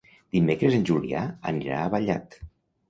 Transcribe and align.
Dimecres 0.37 0.79
en 0.79 0.87
Julià 0.91 1.21
anirà 1.53 1.81
a 1.85 1.95
Vallat. 1.97 2.41